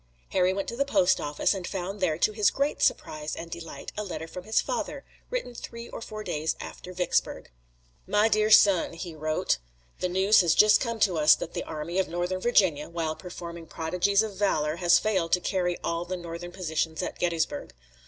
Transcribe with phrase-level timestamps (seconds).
[0.29, 3.91] Harry went to the post office, and found there, to his great surprise and delight,
[3.95, 7.51] a letter from his father, written three or four days after Vicksburg.
[8.07, 9.59] My dear son: [he wrote]
[9.99, 13.67] The news has just come to us that the Army of Northern Virginia, while performing
[13.67, 17.75] prodigies of valor, has failed to carry all the Northern positions at Gettysburg.